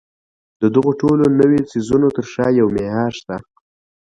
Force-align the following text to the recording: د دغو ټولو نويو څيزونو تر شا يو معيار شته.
د 0.61 0.63
دغو 0.75 0.91
ټولو 1.01 1.23
نويو 1.39 1.67
څيزونو 1.71 2.07
تر 2.17 2.25
شا 2.33 2.45
يو 2.59 2.67
معيار 2.75 3.11
شته. 3.19 3.35